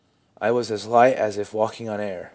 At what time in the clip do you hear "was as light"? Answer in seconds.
0.49-1.13